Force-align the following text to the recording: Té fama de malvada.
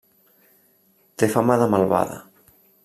Té 1.21 1.31
fama 1.37 1.61
de 1.65 1.71
malvada. 1.75 2.21